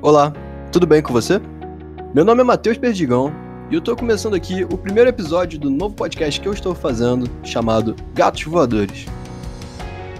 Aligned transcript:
Olá, 0.00 0.32
tudo 0.72 0.86
bem 0.86 1.02
com 1.02 1.12
você? 1.12 1.40
Meu 2.14 2.24
nome 2.24 2.40
é 2.40 2.44
Matheus 2.44 2.78
Perdigão 2.78 3.32
e 3.70 3.74
eu 3.74 3.80
tô 3.80 3.94
começando 3.94 4.34
aqui 4.34 4.64
o 4.64 4.78
primeiro 4.78 5.10
episódio 5.10 5.58
do 5.58 5.68
novo 5.68 5.94
podcast 5.94 6.40
que 6.40 6.48
eu 6.48 6.52
estou 6.52 6.74
fazendo, 6.74 7.28
chamado 7.42 7.94
Gatos 8.14 8.44
Voadores. 8.44 9.06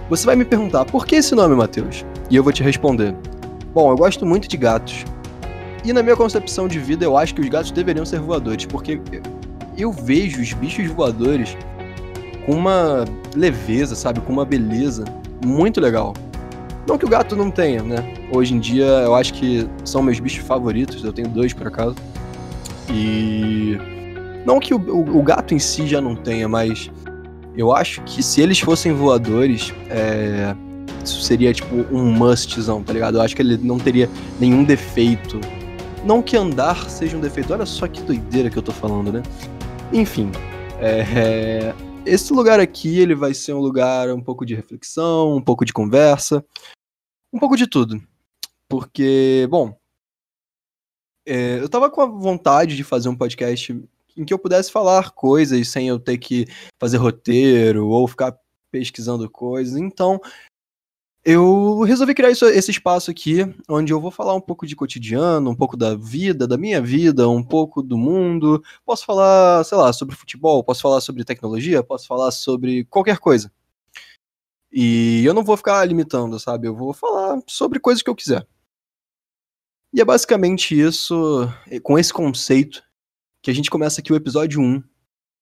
Você 0.09 0.25
vai 0.25 0.35
me 0.35 0.45
perguntar 0.45 0.85
por 0.85 1.05
que 1.05 1.15
esse 1.15 1.33
nome, 1.33 1.55
Matheus? 1.55 2.05
E 2.29 2.35
eu 2.35 2.43
vou 2.43 2.53
te 2.53 2.61
responder. 2.61 3.15
Bom, 3.73 3.89
eu 3.91 3.95
gosto 3.95 4.25
muito 4.25 4.47
de 4.47 4.57
gatos. 4.57 5.05
E 5.83 5.93
na 5.93 6.03
minha 6.03 6.15
concepção 6.15 6.67
de 6.67 6.77
vida, 6.77 7.05
eu 7.05 7.17
acho 7.17 7.33
que 7.33 7.41
os 7.41 7.47
gatos 7.47 7.71
deveriam 7.71 8.05
ser 8.05 8.19
voadores, 8.19 8.65
porque 8.65 8.99
eu 9.77 9.91
vejo 9.91 10.41
os 10.41 10.53
bichos 10.53 10.87
voadores 10.87 11.57
com 12.45 12.53
uma 12.53 13.05
leveza, 13.35 13.95
sabe? 13.95 14.19
Com 14.21 14.33
uma 14.33 14.45
beleza 14.45 15.05
muito 15.43 15.79
legal. 15.79 16.13
Não 16.89 16.97
que 16.97 17.05
o 17.05 17.09
gato 17.09 17.35
não 17.35 17.51
tenha, 17.51 17.83
né? 17.83 17.97
Hoje 18.33 18.55
em 18.55 18.59
dia 18.59 18.85
eu 18.85 19.13
acho 19.13 19.31
que 19.35 19.69
são 19.85 20.01
meus 20.01 20.19
bichos 20.19 20.43
favoritos, 20.43 21.03
eu 21.03 21.13
tenho 21.13 21.29
dois 21.29 21.53
por 21.53 21.67
acaso. 21.67 21.95
E. 22.89 23.77
Não 24.43 24.59
que 24.59 24.73
o, 24.73 24.79
o, 24.79 25.19
o 25.19 25.21
gato 25.21 25.53
em 25.53 25.59
si 25.59 25.85
já 25.85 26.01
não 26.01 26.15
tenha, 26.15 26.49
mas 26.49 26.89
eu 27.55 27.71
acho 27.71 28.01
que 28.05 28.23
se 28.23 28.41
eles 28.41 28.59
fossem 28.59 28.91
voadores, 28.91 29.71
é... 29.87 30.55
isso 31.03 31.21
seria 31.21 31.53
tipo 31.53 31.75
um 31.91 32.11
mustzão, 32.11 32.81
tá 32.81 32.91
ligado? 32.91 33.19
Eu 33.19 33.21
acho 33.21 33.35
que 33.35 33.43
ele 33.43 33.57
não 33.57 33.77
teria 33.77 34.09
nenhum 34.39 34.63
defeito. 34.63 35.39
Não 36.03 36.23
que 36.23 36.35
andar 36.35 36.89
seja 36.89 37.15
um 37.15 37.19
defeito, 37.19 37.53
olha 37.53 37.67
só 37.67 37.87
que 37.87 38.01
doideira 38.01 38.49
que 38.49 38.57
eu 38.57 38.63
tô 38.63 38.71
falando, 38.71 39.13
né? 39.13 39.21
Enfim, 39.93 40.31
é... 40.79 41.71
esse 42.03 42.33
lugar 42.33 42.59
aqui 42.59 42.97
ele 42.99 43.13
vai 43.13 43.35
ser 43.35 43.53
um 43.53 43.59
lugar 43.59 44.09
um 44.09 44.21
pouco 44.21 44.43
de 44.43 44.55
reflexão, 44.55 45.35
um 45.35 45.41
pouco 45.41 45.63
de 45.63 45.71
conversa, 45.71 46.43
um 47.33 47.39
pouco 47.39 47.55
de 47.55 47.67
tudo. 47.67 48.01
Porque, 48.67 49.47
bom, 49.49 49.75
é, 51.25 51.59
eu 51.59 51.69
tava 51.69 51.89
com 51.89 52.01
a 52.01 52.05
vontade 52.05 52.75
de 52.75 52.83
fazer 52.83 53.09
um 53.09 53.15
podcast 53.15 53.71
em 54.17 54.25
que 54.25 54.33
eu 54.33 54.39
pudesse 54.39 54.71
falar 54.71 55.11
coisas 55.11 55.67
sem 55.69 55.87
eu 55.87 55.99
ter 55.99 56.17
que 56.17 56.45
fazer 56.79 56.97
roteiro 56.97 57.87
ou 57.87 58.07
ficar 58.07 58.37
pesquisando 58.71 59.29
coisas. 59.29 59.77
Então, 59.77 60.19
eu 61.23 61.81
resolvi 61.81 62.13
criar 62.15 62.31
isso, 62.31 62.45
esse 62.45 62.71
espaço 62.71 63.11
aqui, 63.11 63.45
onde 63.69 63.91
eu 63.93 63.99
vou 63.99 64.09
falar 64.09 64.33
um 64.33 64.41
pouco 64.41 64.65
de 64.65 64.75
cotidiano, 64.75 65.49
um 65.49 65.55
pouco 65.55 65.75
da 65.77 65.93
vida, 65.95 66.47
da 66.47 66.57
minha 66.57 66.81
vida, 66.81 67.29
um 67.29 67.43
pouco 67.43 67.83
do 67.83 67.97
mundo. 67.97 68.63
Posso 68.85 69.05
falar, 69.05 69.63
sei 69.65 69.77
lá, 69.77 69.91
sobre 69.93 70.15
futebol, 70.15 70.63
posso 70.63 70.81
falar 70.81 71.01
sobre 71.01 71.23
tecnologia, 71.23 71.83
posso 71.83 72.07
falar 72.07 72.31
sobre 72.31 72.85
qualquer 72.85 73.19
coisa. 73.19 73.51
E 74.71 75.23
eu 75.25 75.33
não 75.33 75.43
vou 75.43 75.57
ficar 75.57 75.83
limitando, 75.85 76.39
sabe? 76.39 76.67
Eu 76.67 76.75
vou 76.75 76.93
falar 76.93 77.41
sobre 77.47 77.79
coisas 77.79 78.03
que 78.03 78.09
eu 78.09 78.15
quiser. 78.15 78.45
E 79.91 79.99
é 79.99 80.05
basicamente 80.05 80.79
isso, 80.79 81.47
com 81.81 81.97
esse 81.97 82.13
conceito, 82.13 82.83
que 83.41 83.49
a 83.49 83.53
gente 83.53 83.69
começa 83.69 84.01
aqui 84.01 84.13
o 84.13 84.15
episódio 84.15 84.61
1 84.61 84.83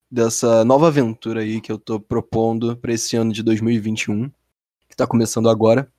dessa 0.10 0.64
nova 0.64 0.88
aventura 0.88 1.42
aí 1.42 1.60
que 1.60 1.72
eu 1.72 1.78
tô 1.78 2.00
propondo 2.00 2.78
para 2.78 2.94
esse 2.94 3.18
ano 3.18 3.34
de 3.34 3.44
2021, 3.44 4.30
que 4.88 4.96
tá 4.96 5.06
começando 5.06 5.50
agora. 5.50 5.92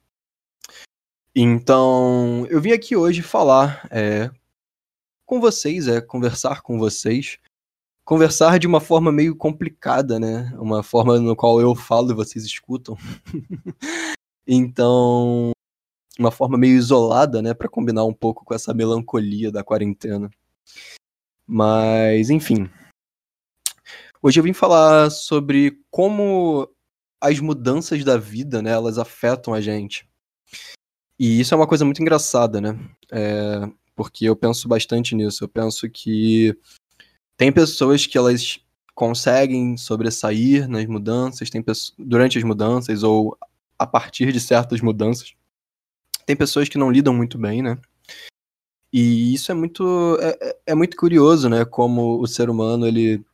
Então, 1.35 2.47
eu 2.49 2.61
vim 2.61 2.73
aqui 2.73 2.97
hoje 2.97 3.21
falar 3.21 3.87
é, 3.91 4.31
com 5.27 5.41
vocês, 5.41 5.87
é 5.87 6.01
conversar 6.01 6.63
com 6.63 6.79
vocês, 6.79 7.39
conversar 8.09 8.59
de 8.59 8.67
uma 8.67 8.81
forma 8.81 9.13
meio 9.13 9.37
complicada, 9.37 10.19
né? 10.19 10.51
Uma 10.59 10.83
forma 10.83 11.21
no 11.21 11.37
qual 11.37 11.61
eu 11.61 11.75
falo 11.75 12.11
e 12.11 12.15
vocês 12.15 12.43
escutam. 12.43 12.97
então, 14.49 15.51
uma 16.19 16.31
forma 16.31 16.57
meio 16.57 16.75
isolada, 16.75 17.43
né, 17.43 17.53
para 17.53 17.69
combinar 17.69 18.07
um 18.07 18.15
pouco 18.15 18.47
com 18.47 18.55
essa 18.55 18.73
melancolia 18.73 19.53
da 19.53 19.63
quarentena. 19.63 20.31
Mas, 21.47 22.31
enfim. 22.31 22.71
Hoje 24.23 24.41
eu 24.41 24.45
vim 24.45 24.55
falar 24.55 25.11
sobre 25.11 25.79
como 25.91 26.67
as 27.21 27.39
mudanças 27.41 28.03
da 28.05 28.17
vida, 28.17 28.63
né, 28.63 28.71
elas 28.71 28.97
afetam 28.97 29.53
a 29.53 29.61
gente. 29.61 30.09
E 31.19 31.41
isso 31.41 31.53
é 31.53 31.59
uma 31.59 31.69
coisa 31.69 31.85
muito 31.85 32.01
engraçada, 32.01 32.59
né? 32.59 32.79
É, 33.13 33.71
porque 33.95 34.25
eu 34.25 34.35
penso 34.35 34.67
bastante 34.67 35.15
nisso. 35.15 35.45
Eu 35.45 35.49
penso 35.49 35.91
que 35.91 36.57
tem 37.39 37.53
pessoas 37.53 38.05
que 38.05 38.19
elas 38.19 38.59
conseguem 38.97 39.77
sobressair 39.77 40.69
nas 40.69 40.85
mudanças, 40.87 41.49
tem 41.49 41.65
durante 41.97 42.37
as 42.37 42.43
mudanças 42.43 43.05
ou 43.05 43.39
a 43.79 43.87
partir 43.87 44.33
de 44.33 44.41
certas 44.41 44.81
mudanças. 44.81 45.35
Tem 46.27 46.35
pessoas 46.35 46.69
que 46.69 46.77
não 46.77 46.91
lidam 46.91 47.15
muito 47.15 47.39
bem, 47.39 47.63
né? 47.63 47.79
E 48.93 49.33
isso 49.33 49.53
é 49.53 49.55
muito 49.55 50.19
é, 50.21 50.37
é, 50.41 50.59
é 50.67 50.75
muito 50.75 50.97
curioso, 50.97 51.49
né? 51.49 51.65
Como 51.65 52.21
o 52.21 52.27
ser 52.27 52.51
humano 52.51 52.87
ele 52.89 53.25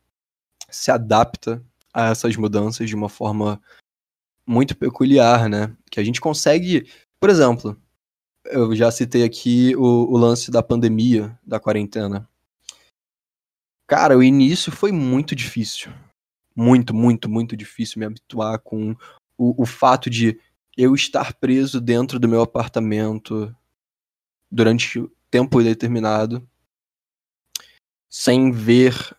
se 0.69 0.91
adapta 0.91 1.63
a 1.91 2.11
essas 2.11 2.35
mudanças 2.35 2.87
de 2.87 2.95
uma 2.95 3.09
forma 3.09 3.59
muito 4.45 4.77
peculiar, 4.77 5.49
né? 5.49 5.75
Que 5.89 5.99
a 5.99 6.03
gente 6.03 6.21
consegue, 6.21 6.87
por 7.19 7.31
exemplo, 7.31 7.75
eu 8.45 8.75
já 8.75 8.91
citei 8.91 9.23
aqui 9.23 9.75
o, 9.75 10.13
o 10.13 10.17
lance 10.17 10.51
da 10.51 10.61
pandemia, 10.61 11.35
da 11.43 11.59
quarentena. 11.59 12.29
Cara, 13.87 14.17
o 14.17 14.23
início 14.23 14.71
foi 14.71 14.91
muito 14.91 15.35
difícil. 15.35 15.91
Muito, 16.55 16.93
muito, 16.93 17.29
muito 17.29 17.55
difícil 17.55 17.99
me 17.99 18.05
habituar 18.05 18.59
com 18.59 18.95
o, 19.37 19.61
o 19.61 19.65
fato 19.65 20.09
de 20.09 20.39
eu 20.77 20.95
estar 20.95 21.33
preso 21.33 21.79
dentro 21.79 22.19
do 22.19 22.27
meu 22.27 22.41
apartamento 22.41 23.55
durante 24.51 25.05
tempo 25.29 25.61
determinado, 25.61 26.47
sem 28.09 28.51
ver 28.51 29.15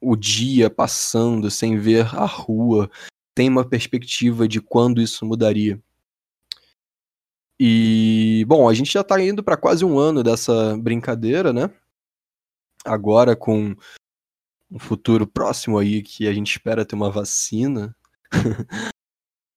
o 0.00 0.14
dia 0.14 0.70
passando, 0.70 1.50
sem 1.50 1.76
ver 1.78 2.06
a 2.14 2.24
rua, 2.24 2.90
tem 3.34 3.48
uma 3.48 3.68
perspectiva 3.68 4.46
de 4.46 4.60
quando 4.60 5.00
isso 5.00 5.26
mudaria. 5.26 5.82
E, 7.58 8.44
bom, 8.46 8.68
a 8.68 8.74
gente 8.74 8.92
já 8.92 9.02
tá 9.02 9.20
indo 9.20 9.42
para 9.42 9.56
quase 9.56 9.84
um 9.84 9.98
ano 9.98 10.22
dessa 10.22 10.76
brincadeira, 10.76 11.52
né? 11.52 11.70
Agora 12.84 13.34
com 13.34 13.74
um 14.70 14.78
futuro 14.78 15.26
próximo 15.26 15.78
aí 15.78 16.02
que 16.02 16.26
a 16.26 16.32
gente 16.32 16.50
espera 16.50 16.84
ter 16.84 16.94
uma 16.94 17.10
vacina. 17.10 17.94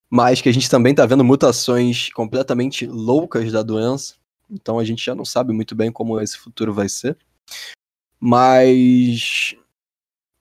Mas 0.10 0.42
que 0.42 0.50
a 0.50 0.52
gente 0.52 0.70
também 0.70 0.96
tá 0.96 1.06
vendo 1.06 1.24
mutações 1.24 2.12
completamente 2.14 2.86
loucas 2.88 3.52
da 3.52 3.62
doença. 3.62 4.16
Então 4.50 4.80
a 4.80 4.84
gente 4.84 5.06
já 5.06 5.14
não 5.14 5.24
sabe 5.24 5.54
muito 5.54 5.76
bem 5.76 5.92
como 5.92 6.20
esse 6.20 6.38
futuro 6.38 6.74
vai 6.74 6.90
ser. 6.90 7.18
Mas. 8.20 9.56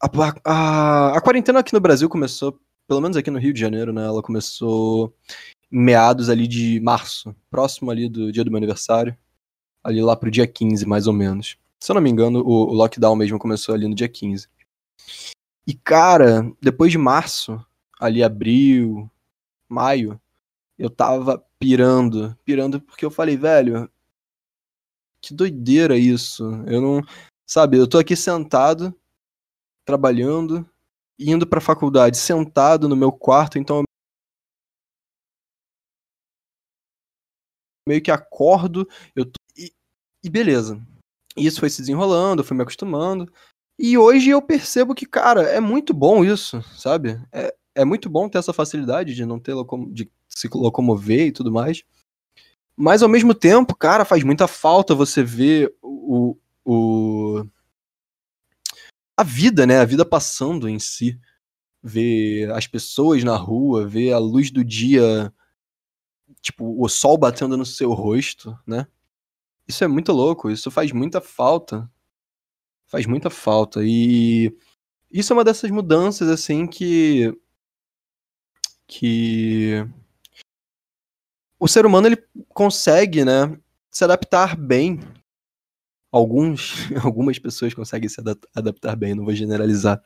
A, 0.02 0.08
a, 0.44 1.16
a 1.16 1.20
quarentena 1.20 1.58
aqui 1.58 1.72
no 1.72 1.80
Brasil 1.80 2.08
começou, 2.08 2.58
pelo 2.86 3.00
menos 3.00 3.16
aqui 3.16 3.30
no 3.30 3.38
Rio 3.38 3.52
de 3.52 3.60
Janeiro, 3.60 3.92
né? 3.92 4.04
Ela 4.04 4.22
começou 4.22 5.12
em 5.70 5.82
meados 5.82 6.30
ali 6.30 6.46
de 6.46 6.80
março, 6.80 7.34
próximo 7.50 7.90
ali 7.90 8.08
do 8.08 8.32
dia 8.32 8.44
do 8.44 8.50
meu 8.50 8.58
aniversário. 8.58 9.16
Ali 9.84 10.00
lá 10.02 10.16
pro 10.16 10.30
dia 10.30 10.46
15, 10.46 10.86
mais 10.86 11.06
ou 11.06 11.12
menos. 11.12 11.56
Se 11.80 11.90
eu 11.90 11.94
não 11.94 12.02
me 12.02 12.10
engano, 12.10 12.40
o, 12.40 12.70
o 12.70 12.72
lockdown 12.72 13.14
mesmo 13.16 13.38
começou 13.38 13.74
ali 13.74 13.86
no 13.86 13.94
dia 13.94 14.08
15. 14.08 14.48
E, 15.66 15.74
cara, 15.74 16.50
depois 16.60 16.90
de 16.90 16.98
março, 16.98 17.64
ali 18.00 18.22
abril, 18.22 19.10
maio, 19.68 20.20
eu 20.78 20.88
tava 20.88 21.44
pirando, 21.58 22.36
pirando 22.44 22.80
porque 22.80 23.04
eu 23.04 23.10
falei, 23.10 23.36
velho, 23.36 23.90
que 25.20 25.34
doideira 25.34 25.96
isso. 25.96 26.44
Eu 26.66 26.80
não, 26.80 27.02
sabe, 27.46 27.76
eu 27.78 27.88
tô 27.88 27.98
aqui 27.98 28.16
sentado, 28.16 28.94
trabalhando, 29.84 30.68
indo 31.18 31.46
pra 31.46 31.60
faculdade, 31.60 32.16
sentado 32.16 32.88
no 32.88 32.96
meu 32.96 33.12
quarto, 33.12 33.58
então 33.58 33.82
meio 37.86 38.02
que 38.02 38.10
acordo, 38.10 38.86
eu 39.16 39.24
tô, 39.24 39.32
e, 39.56 39.72
e 40.22 40.30
beleza. 40.30 40.80
Isso 41.36 41.60
foi 41.60 41.70
se 41.70 41.80
desenrolando, 41.80 42.42
eu 42.42 42.44
fui 42.44 42.56
me 42.56 42.62
acostumando. 42.62 43.32
E 43.78 43.96
hoje 43.96 44.30
eu 44.30 44.42
percebo 44.42 44.94
que, 44.94 45.06
cara, 45.06 45.42
é 45.42 45.60
muito 45.60 45.94
bom 45.94 46.24
isso, 46.24 46.60
sabe? 46.76 47.20
É, 47.30 47.54
é 47.76 47.84
muito 47.84 48.10
bom 48.10 48.28
ter 48.28 48.38
essa 48.38 48.52
facilidade 48.52 49.14
de 49.14 49.24
não 49.24 49.38
ter 49.38 49.54
de 49.92 50.10
se 50.28 50.48
locomover 50.52 51.28
e 51.28 51.32
tudo 51.32 51.52
mais. 51.52 51.84
Mas 52.76 53.02
ao 53.02 53.08
mesmo 53.08 53.32
tempo, 53.34 53.76
cara, 53.76 54.04
faz 54.04 54.24
muita 54.24 54.48
falta 54.48 54.96
você 54.96 55.22
ver 55.22 55.72
o, 55.80 56.36
o 56.64 57.44
a 59.16 59.22
vida, 59.22 59.64
né? 59.64 59.78
A 59.78 59.84
vida 59.84 60.04
passando 60.04 60.68
em 60.68 60.80
si. 60.80 61.18
Ver 61.80 62.50
as 62.50 62.66
pessoas 62.66 63.22
na 63.22 63.36
rua, 63.36 63.86
ver 63.86 64.12
a 64.12 64.18
luz 64.18 64.50
do 64.50 64.64
dia, 64.64 65.32
tipo, 66.40 66.82
o 66.82 66.88
sol 66.88 67.16
batendo 67.16 67.56
no 67.56 67.64
seu 67.64 67.92
rosto, 67.92 68.58
né? 68.66 68.88
Isso 69.68 69.84
é 69.84 69.86
muito 69.86 70.12
louco, 70.12 70.50
isso 70.50 70.70
faz 70.70 70.90
muita 70.90 71.20
falta 71.20 71.88
faz 72.88 73.06
muita 73.06 73.30
falta. 73.30 73.80
E 73.84 74.52
isso 75.10 75.32
é 75.32 75.36
uma 75.36 75.44
dessas 75.44 75.70
mudanças, 75.70 76.28
assim, 76.28 76.66
que. 76.66 77.32
que. 78.86 79.86
o 81.58 81.68
ser 81.68 81.86
humano 81.86 82.08
ele 82.08 82.22
consegue, 82.48 83.24
né, 83.24 83.56
se 83.90 84.04
adaptar 84.04 84.56
bem. 84.56 85.00
Alguns, 86.10 86.88
algumas 87.04 87.38
pessoas 87.38 87.74
conseguem 87.74 88.08
se 88.08 88.20
adaptar 88.54 88.96
bem, 88.96 89.14
não 89.14 89.24
vou 89.24 89.34
generalizar. 89.34 90.02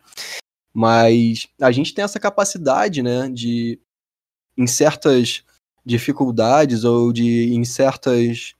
Mas 0.75 1.49
a 1.61 1.71
gente 1.71 1.95
tem 1.95 2.05
essa 2.05 2.19
capacidade, 2.19 3.03
né, 3.03 3.29
de 3.29 3.81
em 4.57 4.67
certas 4.67 5.45
dificuldades 5.85 6.85
ou 6.85 7.13
de 7.13 7.53
em 7.55 7.65
certas 7.65 8.55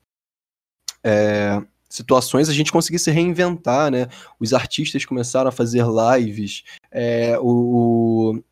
é, 1.05 1.63
situações 1.93 2.49
a 2.49 2.55
gente 2.55 2.73
conseguir 2.73 2.99
se 2.99 3.11
reinventar, 3.11 3.91
né? 3.91 4.09
Os 4.41 4.55
artistas 4.55 5.05
começaram 5.05 5.49
a 5.49 5.53
fazer 5.53 5.85
lives, 5.85 6.65
é, 6.91 7.39
o, 7.39 8.43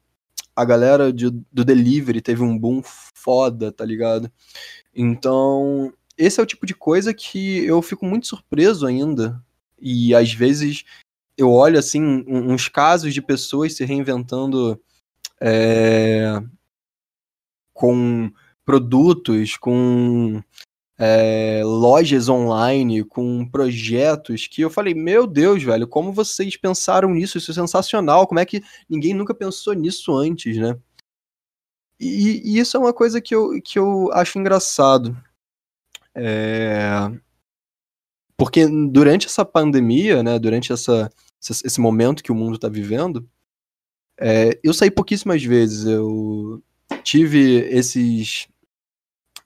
a 0.55 0.65
galera 0.65 1.11
de, 1.11 1.31
do 1.31 1.65
delivery 1.65 2.21
teve 2.21 2.43
um 2.43 2.59
boom 2.59 2.83
foda, 3.15 3.73
tá 3.73 3.85
ligado? 3.85 4.31
Então, 4.95 5.91
esse 6.19 6.39
é 6.39 6.43
o 6.43 6.47
tipo 6.47 6.67
de 6.67 6.75
coisa 6.75 7.15
que 7.15 7.65
eu 7.65 7.81
fico 7.81 8.05
muito 8.05 8.27
surpreso 8.27 8.87
ainda. 8.87 9.43
E 9.81 10.15
às 10.15 10.33
vezes 10.33 10.85
eu 11.37 11.51
olho 11.51 11.79
assim 11.79 12.23
uns 12.29 12.69
casos 12.69 13.15
de 13.15 13.23
pessoas 13.23 13.75
se 13.75 13.87
reinventando 13.87 14.79
é, 15.41 16.43
com 17.73 18.31
produtos, 18.67 19.57
com 19.57 20.43
é, 21.03 21.63
lojas 21.65 22.29
online, 22.29 23.03
com 23.03 23.49
projetos 23.49 24.47
que 24.47 24.61
eu 24.61 24.69
falei, 24.69 24.93
meu 24.93 25.27
Deus, 25.27 25.63
velho, 25.63 25.89
como 25.89 26.13
vocês 26.13 26.59
pensaram 26.59 27.15
nisso? 27.15 27.39
Isso 27.39 27.51
é 27.53 27.55
sensacional, 27.55 28.27
como 28.27 28.39
é 28.39 28.45
que 28.45 28.63
ninguém 28.87 29.15
nunca 29.15 29.35
pensou 29.35 29.73
nisso 29.73 30.15
antes, 30.15 30.59
né? 30.59 30.79
E, 31.99 32.43
e 32.45 32.59
isso 32.59 32.77
é 32.77 32.81
uma 32.81 32.93
coisa 32.93 33.19
que 33.19 33.35
eu, 33.35 33.63
que 33.63 33.79
eu 33.79 34.13
acho 34.13 34.39
engraçado. 34.39 35.17
É... 36.15 37.11
Porque 38.37 38.67
durante 38.67 39.27
essa 39.27 39.45
pandemia, 39.45 40.23
né, 40.23 40.39
durante 40.39 40.71
essa, 40.71 41.11
esse 41.41 41.81
momento 41.81 42.23
que 42.23 42.33
o 42.33 42.35
mundo 42.35 42.57
está 42.57 42.69
vivendo, 42.69 43.27
é, 44.19 44.59
eu 44.63 44.75
saí 44.75 44.91
pouquíssimas 44.91 45.43
vezes. 45.43 45.87
Eu 45.87 46.63
tive 47.03 47.61
esses 47.71 48.50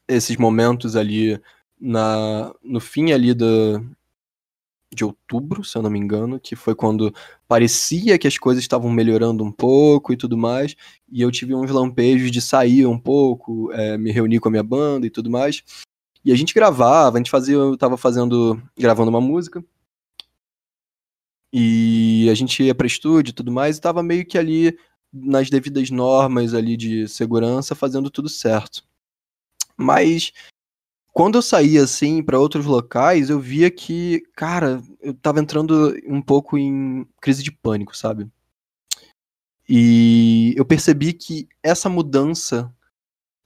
esses 0.08 0.36
momentos 0.36 0.96
ali 0.96 1.40
na, 1.80 2.54
no 2.62 2.80
fim 2.80 3.12
ali 3.12 3.34
do, 3.34 3.84
de 4.94 5.04
outubro, 5.04 5.64
se 5.64 5.76
eu 5.76 5.82
não 5.82 5.90
me 5.90 5.98
engano, 5.98 6.38
que 6.40 6.56
foi 6.56 6.74
quando 6.74 7.14
parecia 7.48 8.18
que 8.18 8.28
as 8.28 8.38
coisas 8.38 8.62
estavam 8.62 8.90
melhorando 8.90 9.44
um 9.44 9.52
pouco 9.52 10.12
e 10.12 10.16
tudo 10.16 10.36
mais, 10.36 10.74
e 11.10 11.20
eu 11.20 11.30
tive 11.30 11.54
uns 11.54 11.70
lampejos 11.70 12.30
de 12.30 12.40
sair 12.40 12.86
um 12.86 12.98
pouco, 12.98 13.70
é, 13.72 13.98
me 13.98 14.10
reunir 14.12 14.40
com 14.40 14.48
a 14.48 14.50
minha 14.50 14.62
banda 14.62 15.06
e 15.06 15.10
tudo 15.10 15.30
mais. 15.30 15.62
E 16.24 16.32
a 16.32 16.36
gente 16.36 16.54
gravava, 16.54 17.16
a 17.16 17.20
gente 17.20 17.30
fazia, 17.30 17.54
eu 17.54 17.76
tava 17.76 17.96
fazendo, 17.98 18.60
gravando 18.78 19.10
uma 19.10 19.20
música, 19.20 19.62
e 21.52 22.28
a 22.30 22.34
gente 22.34 22.62
ia 22.62 22.74
para 22.74 22.86
estúdio 22.86 23.30
e 23.30 23.34
tudo 23.34 23.52
mais, 23.52 23.76
e 23.76 23.80
tava 23.80 24.02
meio 24.02 24.26
que 24.26 24.38
ali 24.38 24.76
nas 25.12 25.48
devidas 25.50 25.90
normas 25.90 26.54
ali 26.54 26.76
de 26.76 27.06
segurança, 27.06 27.74
fazendo 27.74 28.10
tudo 28.10 28.28
certo. 28.28 28.82
Mas 29.76 30.32
quando 31.12 31.36
eu 31.36 31.42
saía 31.42 31.84
assim 31.84 32.22
para 32.22 32.40
outros 32.40 32.66
locais, 32.66 33.30
eu 33.30 33.38
via 33.38 33.70
que, 33.70 34.20
cara, 34.34 34.82
eu 35.00 35.14
tava 35.14 35.40
entrando 35.40 35.94
um 36.06 36.20
pouco 36.20 36.58
em 36.58 37.06
crise 37.20 37.42
de 37.42 37.52
pânico, 37.52 37.96
sabe? 37.96 38.28
E 39.68 40.52
eu 40.56 40.64
percebi 40.64 41.12
que 41.12 41.48
essa 41.62 41.88
mudança 41.88 42.74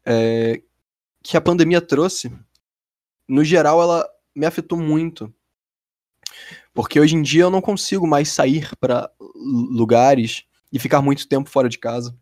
é, 0.05 0.63
que 1.23 1.37
a 1.37 1.41
pandemia 1.41 1.81
trouxe, 1.81 2.33
no 3.29 3.45
geral, 3.45 3.83
ela 3.83 4.09
me 4.35 4.47
afetou 4.47 4.79
muito. 4.79 5.33
Porque 6.73 6.99
hoje 6.99 7.17
em 7.17 7.23
dia 7.23 7.43
eu 7.43 7.51
não 7.51 7.61
consigo 7.61 8.07
mais 8.07 8.31
sair 8.31 8.75
para 8.77 9.11
lugares 9.21 10.45
e 10.73 10.79
ficar 10.79 11.03
muito 11.03 11.29
tempo 11.29 11.51
fora 11.51 11.69
de 11.69 11.79
casa 11.79 12.17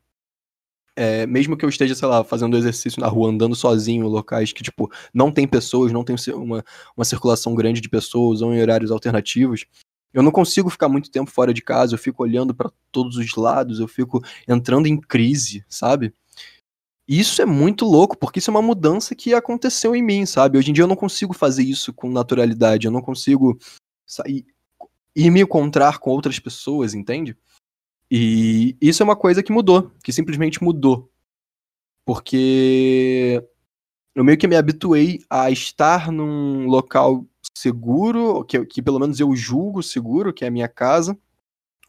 é, 0.96 1.26
mesmo 1.26 1.56
que 1.56 1.64
eu 1.64 1.68
esteja, 1.68 1.94
sei 1.94 2.08
lá, 2.08 2.24
fazendo 2.24 2.56
exercício 2.56 3.00
na 3.00 3.06
rua, 3.06 3.30
andando 3.30 3.54
sozinho 3.54 4.08
locais 4.08 4.52
que, 4.52 4.62
tipo, 4.62 4.90
não 5.12 5.30
tem 5.30 5.46
pessoas, 5.46 5.92
não 5.92 6.02
tem 6.02 6.16
uma, 6.34 6.64
uma 6.96 7.04
circulação 7.04 7.54
grande 7.54 7.82
de 7.82 7.88
pessoas 7.88 8.40
ou 8.40 8.54
em 8.54 8.60
horários 8.60 8.90
alternativos, 8.90 9.66
eu 10.12 10.22
não 10.22 10.32
consigo 10.32 10.70
ficar 10.70 10.88
muito 10.88 11.10
tempo 11.10 11.30
fora 11.30 11.52
de 11.52 11.60
casa, 11.60 11.94
eu 11.94 11.98
fico 11.98 12.22
olhando 12.22 12.54
para 12.54 12.72
todos 12.90 13.18
os 13.18 13.36
lados, 13.36 13.78
eu 13.78 13.86
fico 13.86 14.24
entrando 14.48 14.86
em 14.86 14.98
crise, 14.98 15.62
sabe? 15.68 16.14
Isso 17.06 17.42
é 17.42 17.44
muito 17.44 17.84
louco, 17.84 18.16
porque 18.16 18.38
isso 18.38 18.50
é 18.50 18.54
uma 18.54 18.62
mudança 18.62 19.14
que 19.14 19.34
aconteceu 19.34 19.94
em 19.94 20.02
mim, 20.02 20.24
sabe? 20.24 20.56
Hoje 20.56 20.70
em 20.70 20.72
dia 20.72 20.84
eu 20.84 20.88
não 20.88 20.96
consigo 20.96 21.34
fazer 21.34 21.62
isso 21.62 21.92
com 21.92 22.10
naturalidade, 22.10 22.86
eu 22.86 22.90
não 22.90 23.02
consigo 23.02 23.58
sair 24.06 24.46
e 25.14 25.30
me 25.30 25.42
encontrar 25.42 25.98
com 25.98 26.10
outras 26.10 26.38
pessoas, 26.38 26.94
entende? 26.94 27.36
E 28.10 28.76
isso 28.80 29.02
é 29.02 29.04
uma 29.04 29.16
coisa 29.16 29.42
que 29.42 29.52
mudou, 29.52 29.90
que 30.02 30.12
simplesmente 30.12 30.62
mudou. 30.62 31.10
Porque 32.04 33.42
eu 34.14 34.24
meio 34.24 34.38
que 34.38 34.46
me 34.46 34.56
habituei 34.56 35.24
a 35.28 35.50
estar 35.50 36.10
num 36.12 36.66
local 36.66 37.26
seguro, 37.56 38.44
que, 38.44 38.64
que 38.64 38.82
pelo 38.82 38.98
menos 38.98 39.18
eu 39.18 39.34
julgo 39.34 39.82
seguro, 39.82 40.32
que 40.32 40.44
é 40.44 40.48
a 40.48 40.50
minha 40.50 40.68
casa, 40.68 41.18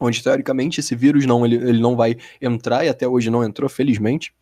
onde 0.00 0.22
teoricamente 0.22 0.80
esse 0.80 0.94
vírus 0.94 1.24
não, 1.26 1.44
ele, 1.44 1.56
ele 1.56 1.80
não 1.80 1.96
vai 1.96 2.16
entrar, 2.40 2.84
e 2.84 2.88
até 2.88 3.06
hoje 3.06 3.30
não 3.30 3.44
entrou, 3.44 3.68
felizmente. 3.68 4.34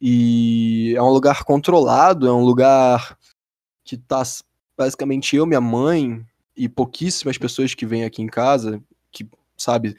E 0.00 0.94
é 0.94 1.02
um 1.02 1.10
lugar 1.10 1.44
controlado, 1.44 2.26
é 2.26 2.32
um 2.32 2.44
lugar 2.44 3.18
que 3.84 3.96
tá 3.96 4.22
basicamente 4.76 5.36
eu, 5.36 5.46
minha 5.46 5.60
mãe 5.60 6.24
e 6.54 6.68
pouquíssimas 6.68 7.38
pessoas 7.38 7.74
que 7.74 7.86
vêm 7.86 8.04
aqui 8.04 8.20
em 8.20 8.26
casa, 8.26 8.82
que, 9.10 9.26
sabe, 9.56 9.96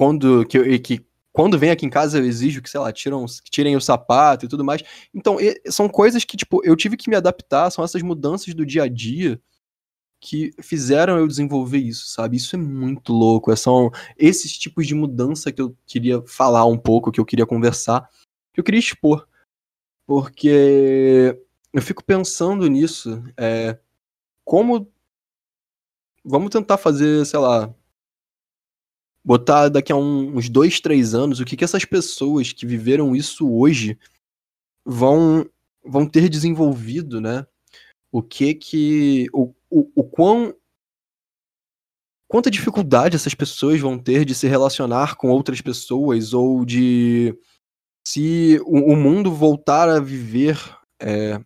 quando 0.00 0.46
que, 0.46 0.78
que 0.78 1.06
quando 1.30 1.58
vem 1.58 1.70
aqui 1.70 1.84
em 1.84 1.90
casa 1.90 2.18
eu 2.18 2.24
exijo 2.24 2.62
que, 2.62 2.70
sei 2.70 2.80
lá, 2.80 2.90
tiram, 2.90 3.26
tirem 3.50 3.76
o 3.76 3.80
sapato 3.82 4.46
e 4.46 4.48
tudo 4.48 4.64
mais. 4.64 4.82
Então, 5.12 5.38
e, 5.38 5.60
são 5.70 5.90
coisas 5.90 6.24
que, 6.24 6.38
tipo, 6.38 6.64
eu 6.64 6.74
tive 6.74 6.96
que 6.96 7.10
me 7.10 7.16
adaptar, 7.16 7.70
são 7.70 7.84
essas 7.84 8.00
mudanças 8.00 8.54
do 8.54 8.64
dia 8.64 8.84
a 8.84 8.88
dia 8.88 9.38
que 10.18 10.52
fizeram 10.62 11.18
eu 11.18 11.28
desenvolver 11.28 11.76
isso, 11.76 12.06
sabe? 12.06 12.38
Isso 12.38 12.56
é 12.56 12.58
muito 12.58 13.12
louco. 13.12 13.52
É, 13.52 13.56
são 13.56 13.90
esses 14.16 14.56
tipos 14.56 14.86
de 14.86 14.94
mudança 14.94 15.52
que 15.52 15.60
eu 15.60 15.76
queria 15.84 16.22
falar 16.26 16.64
um 16.64 16.78
pouco, 16.78 17.12
que 17.12 17.20
eu 17.20 17.26
queria 17.26 17.44
conversar, 17.44 18.08
que 18.54 18.60
eu 18.60 18.64
queria 18.64 18.80
expor. 18.80 19.28
Porque 20.06 21.38
eu 21.74 21.82
fico 21.82 22.02
pensando 22.02 22.66
nisso. 22.68 23.22
É, 23.36 23.78
como. 24.46 24.90
Vamos 26.24 26.48
tentar 26.48 26.78
fazer, 26.78 27.26
sei 27.26 27.38
lá, 27.38 27.74
botar 29.24 29.68
daqui 29.68 29.92
a 29.92 29.96
um, 29.96 30.36
uns 30.36 30.48
dois, 30.48 30.80
três 30.80 31.14
anos, 31.14 31.40
o 31.40 31.44
que, 31.44 31.56
que 31.56 31.64
essas 31.64 31.84
pessoas 31.84 32.52
que 32.52 32.66
viveram 32.66 33.14
isso 33.14 33.50
hoje 33.50 33.98
vão, 34.84 35.48
vão 35.84 36.06
ter 36.06 36.28
desenvolvido, 36.28 37.20
né? 37.20 37.46
O 38.12 38.22
que 38.22 38.54
que. 38.54 39.26
O, 39.32 39.54
o, 39.70 39.90
o 39.94 40.04
quão. 40.04 40.54
Quanta 42.28 42.50
dificuldade 42.50 43.16
essas 43.16 43.34
pessoas 43.34 43.80
vão 43.80 43.98
ter 43.98 44.24
de 44.24 44.34
se 44.34 44.46
relacionar 44.46 45.16
com 45.16 45.28
outras 45.28 45.60
pessoas 45.60 46.32
ou 46.32 46.64
de. 46.64 47.36
Se 48.06 48.60
o, 48.64 48.92
o 48.92 48.96
mundo 48.96 49.32
voltar 49.32 49.88
a 49.88 50.00
viver 50.00 50.58
é, 51.00 51.40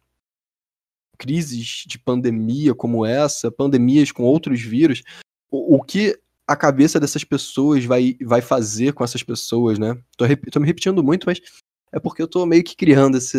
crises 1.18 1.84
de 1.86 1.98
pandemia 1.98 2.74
como 2.74 3.04
essa, 3.04 3.50
pandemias 3.50 4.12
com 4.12 4.22
outros 4.22 4.60
vírus, 4.60 5.02
o, 5.50 5.76
o 5.76 5.82
que 5.82 6.18
a 6.46 6.56
cabeça 6.56 7.00
dessas 7.00 7.24
pessoas 7.24 7.84
vai, 7.84 8.16
vai 8.22 8.40
fazer 8.40 8.92
com 8.92 9.02
essas 9.02 9.22
pessoas, 9.22 9.78
né? 9.78 9.94
Tô, 10.16 10.24
tô 10.50 10.60
me 10.60 10.66
repetindo 10.66 11.02
muito, 11.02 11.24
mas 11.26 11.40
é 11.92 11.98
porque 11.98 12.20
eu 12.20 12.28
tô 12.28 12.44
meio 12.44 12.62
que 12.62 12.76
criando 12.76 13.16
esse, 13.16 13.38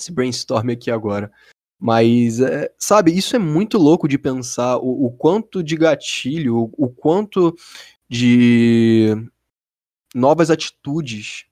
esse 0.00 0.10
brainstorm 0.12 0.70
aqui 0.70 0.90
agora. 0.90 1.30
Mas, 1.78 2.40
é, 2.40 2.70
sabe, 2.78 3.16
isso 3.16 3.34
é 3.34 3.38
muito 3.38 3.78
louco 3.78 4.06
de 4.06 4.18
pensar 4.18 4.76
o, 4.78 5.06
o 5.06 5.10
quanto 5.10 5.62
de 5.62 5.76
gatilho, 5.76 6.56
o, 6.56 6.72
o, 6.76 6.90
quanto 6.90 7.56
de 8.08 9.14
novas 10.14 10.50
atitudes, 10.50 11.46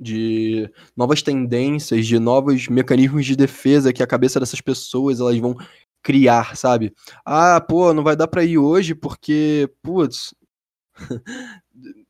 de 0.00 0.70
novas 0.96 1.20
tendências, 1.20 2.06
de 2.06 2.18
novos 2.18 2.68
mecanismos 2.68 3.26
de 3.26 3.36
defesa 3.36 3.92
que 3.92 4.02
a 4.02 4.06
cabeça 4.06 4.40
dessas 4.40 4.62
pessoas 4.62 5.20
elas 5.20 5.36
vão 5.38 5.54
criar, 6.02 6.56
sabe? 6.56 6.94
Ah, 7.24 7.60
pô, 7.60 7.92
não 7.92 8.02
vai 8.02 8.16
dar 8.16 8.28
para 8.28 8.44
ir 8.44 8.58
hoje 8.58 8.94
porque, 8.94 9.70
putz, 9.82 10.34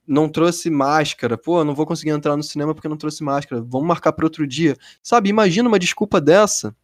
não 0.06 0.28
trouxe 0.28 0.70
máscara. 0.70 1.38
Pô, 1.38 1.64
não 1.64 1.74
vou 1.74 1.86
conseguir 1.86 2.10
entrar 2.10 2.36
no 2.36 2.42
cinema 2.42 2.74
porque 2.74 2.88
não 2.88 2.96
trouxe 2.96 3.22
máscara. 3.22 3.62
Vamos 3.62 3.86
marcar 3.86 4.12
para 4.12 4.26
outro 4.26 4.46
dia. 4.46 4.76
Sabe, 5.02 5.28
imagina 5.28 5.68
uma 5.68 5.78
desculpa 5.78 6.20
dessa. 6.20 6.74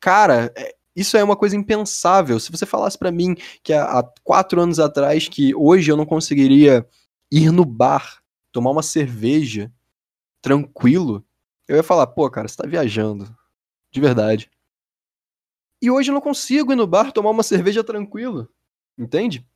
Cara, 0.00 0.52
é, 0.56 0.74
isso 0.94 1.16
é 1.16 1.22
uma 1.22 1.36
coisa 1.36 1.56
impensável. 1.56 2.40
Se 2.40 2.50
você 2.50 2.66
falasse 2.66 2.98
para 2.98 3.12
mim 3.12 3.36
que 3.62 3.72
há 3.72 4.02
quatro 4.24 4.60
anos 4.60 4.80
atrás 4.80 5.28
que 5.28 5.54
hoje 5.54 5.90
eu 5.90 5.96
não 5.96 6.06
conseguiria 6.06 6.86
ir 7.30 7.52
no 7.52 7.64
bar, 7.64 8.20
tomar 8.50 8.70
uma 8.70 8.82
cerveja 8.82 9.72
tranquilo, 10.42 11.24
eu 11.68 11.76
ia 11.76 11.82
falar, 11.82 12.06
pô, 12.08 12.28
cara, 12.28 12.48
você 12.48 12.56
tá 12.56 12.66
viajando. 12.66 13.32
De 13.92 14.00
verdade. 14.00 14.50
E 15.82 15.90
hoje 15.90 16.10
eu 16.10 16.14
não 16.14 16.20
consigo 16.20 16.72
ir 16.72 16.76
no 16.76 16.86
bar 16.86 17.12
tomar 17.12 17.30
uma 17.30 17.42
cerveja 17.42 17.82
tranquilo. 17.82 18.48
Entende? 18.98 19.46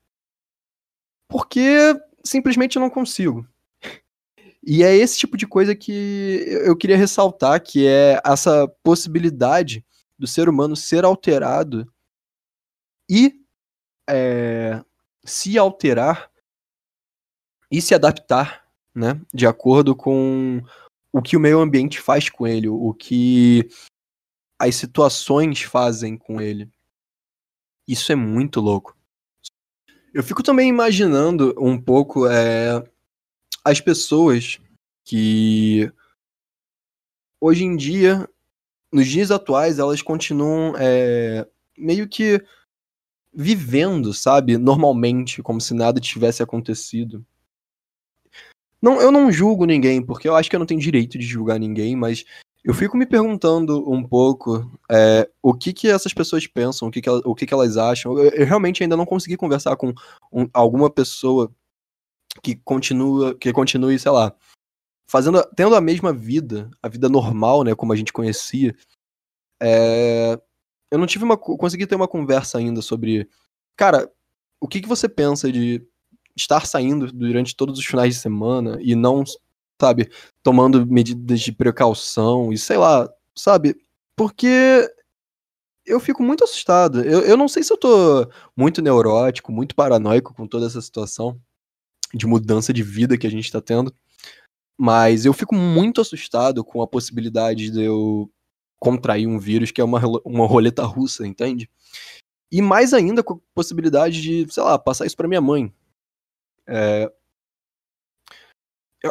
Porque 1.28 1.94
simplesmente 2.24 2.76
eu 2.76 2.80
não 2.80 2.90
consigo. 2.90 3.46
E 4.66 4.82
é 4.82 4.94
esse 4.96 5.18
tipo 5.18 5.36
de 5.36 5.46
coisa 5.46 5.74
que 5.76 6.46
eu 6.64 6.74
queria 6.76 6.96
ressaltar, 6.96 7.62
que 7.62 7.86
é 7.86 8.20
essa 8.24 8.66
possibilidade 8.82 9.84
do 10.18 10.26
ser 10.26 10.48
humano 10.48 10.74
ser 10.74 11.04
alterado 11.04 11.86
e 13.10 13.34
é, 14.08 14.82
se 15.22 15.58
alterar 15.58 16.30
e 17.70 17.82
se 17.82 17.94
adaptar, 17.94 18.64
né, 18.94 19.20
de 19.34 19.46
acordo 19.46 19.94
com 19.94 20.62
o 21.12 21.20
que 21.20 21.36
o 21.36 21.40
meio 21.40 21.60
ambiente 21.60 22.00
faz 22.00 22.30
com 22.30 22.46
ele, 22.46 22.68
o 22.68 22.94
que 22.94 23.68
as 24.64 24.76
situações 24.76 25.62
fazem 25.62 26.16
com 26.16 26.40
ele. 26.40 26.68
Isso 27.86 28.10
é 28.10 28.14
muito 28.14 28.60
louco. 28.60 28.96
Eu 30.12 30.22
fico 30.22 30.42
também 30.42 30.68
imaginando 30.68 31.54
um 31.58 31.80
pouco 31.80 32.26
é, 32.26 32.82
as 33.64 33.80
pessoas 33.80 34.58
que 35.04 35.92
hoje 37.40 37.64
em 37.64 37.76
dia, 37.76 38.28
nos 38.90 39.06
dias 39.06 39.30
atuais, 39.30 39.78
elas 39.78 40.00
continuam 40.00 40.74
é, 40.78 41.46
meio 41.76 42.08
que 42.08 42.42
vivendo, 43.34 44.14
sabe, 44.14 44.56
normalmente, 44.56 45.42
como 45.42 45.60
se 45.60 45.74
nada 45.74 46.00
tivesse 46.00 46.42
acontecido. 46.42 47.26
Não, 48.80 49.00
eu 49.00 49.10
não 49.10 49.32
julgo 49.32 49.64
ninguém, 49.66 50.00
porque 50.00 50.28
eu 50.28 50.36
acho 50.36 50.48
que 50.48 50.56
eu 50.56 50.60
não 50.60 50.66
tenho 50.66 50.80
direito 50.80 51.18
de 51.18 51.26
julgar 51.26 51.58
ninguém, 51.58 51.96
mas 51.96 52.24
eu 52.64 52.72
fico 52.72 52.96
me 52.96 53.04
perguntando 53.04 53.90
um 53.90 54.02
pouco 54.02 54.70
é, 54.90 55.30
o 55.42 55.52
que 55.52 55.70
que 55.70 55.86
essas 55.86 56.14
pessoas 56.14 56.46
pensam, 56.46 56.88
o 56.88 56.90
que 56.90 57.02
que, 57.02 57.08
elas, 57.08 57.20
o 57.24 57.34
que, 57.34 57.44
que 57.44 57.52
elas 57.52 57.76
acham. 57.76 58.16
Eu, 58.18 58.30
eu, 58.30 58.46
realmente 58.46 58.82
ainda 58.82 58.96
não 58.96 59.04
consegui 59.04 59.36
conversar 59.36 59.76
com 59.76 59.92
um, 60.32 60.48
alguma 60.50 60.90
pessoa 60.90 61.54
que 62.42 62.56
continua, 62.56 63.34
que 63.34 63.52
continue, 63.52 63.98
sei 63.98 64.10
lá, 64.10 64.34
fazendo, 65.06 65.44
tendo 65.54 65.76
a 65.76 65.80
mesma 65.80 66.10
vida, 66.10 66.70
a 66.82 66.88
vida 66.88 67.06
normal, 67.06 67.64
né, 67.64 67.74
como 67.74 67.92
a 67.92 67.96
gente 67.96 68.14
conhecia. 68.14 68.74
É, 69.62 70.40
eu 70.90 70.98
não 70.98 71.06
tive 71.06 71.24
uma, 71.24 71.36
consegui 71.36 71.86
ter 71.86 71.96
uma 71.96 72.08
conversa 72.08 72.56
ainda 72.56 72.80
sobre, 72.80 73.28
cara, 73.76 74.10
o 74.58 74.66
que 74.66 74.80
que 74.80 74.88
você 74.88 75.06
pensa 75.06 75.52
de 75.52 75.86
estar 76.34 76.66
saindo 76.66 77.12
durante 77.12 77.54
todos 77.54 77.78
os 77.78 77.84
finais 77.84 78.14
de 78.14 78.20
semana 78.20 78.78
e 78.80 78.94
não 78.94 79.22
sabe, 79.84 80.10
tomando 80.42 80.86
medidas 80.86 81.40
de 81.40 81.52
precaução 81.52 82.50
e 82.50 82.56
sei 82.56 82.78
lá, 82.78 83.06
sabe? 83.36 83.76
Porque 84.16 84.88
eu 85.84 86.00
fico 86.00 86.22
muito 86.22 86.42
assustado. 86.42 87.02
Eu, 87.02 87.20
eu 87.20 87.36
não 87.36 87.48
sei 87.48 87.62
se 87.62 87.70
eu 87.70 87.76
tô 87.76 88.26
muito 88.56 88.80
neurótico, 88.80 89.52
muito 89.52 89.74
paranoico 89.74 90.32
com 90.34 90.46
toda 90.46 90.66
essa 90.66 90.80
situação 90.80 91.38
de 92.14 92.26
mudança 92.26 92.72
de 92.72 92.82
vida 92.82 93.18
que 93.18 93.26
a 93.26 93.30
gente 93.30 93.52
tá 93.52 93.60
tendo. 93.60 93.94
Mas 94.78 95.26
eu 95.26 95.34
fico 95.34 95.54
muito 95.54 96.00
assustado 96.00 96.64
com 96.64 96.80
a 96.80 96.86
possibilidade 96.86 97.70
de 97.70 97.82
eu 97.82 98.30
contrair 98.80 99.26
um 99.26 99.38
vírus 99.38 99.70
que 99.70 99.82
é 99.82 99.84
uma, 99.84 100.00
uma 100.24 100.46
roleta 100.46 100.82
russa, 100.84 101.26
entende? 101.26 101.68
E 102.50 102.62
mais 102.62 102.94
ainda 102.94 103.22
com 103.22 103.34
a 103.34 103.38
possibilidade 103.54 104.22
de, 104.22 104.50
sei 104.50 104.62
lá, 104.62 104.78
passar 104.78 105.04
isso 105.04 105.16
para 105.16 105.28
minha 105.28 105.42
mãe. 105.42 105.70
É, 106.66 107.12